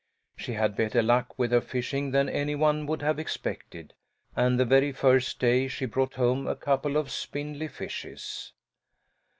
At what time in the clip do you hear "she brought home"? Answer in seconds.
5.67-6.47